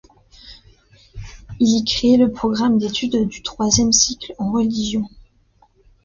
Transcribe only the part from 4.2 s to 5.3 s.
en religion.